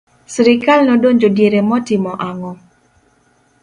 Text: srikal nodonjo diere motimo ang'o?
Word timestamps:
srikal 0.33 0.79
nodonjo 0.87 1.27
diere 1.37 1.59
motimo 1.69 2.11
ang'o? 2.27 2.51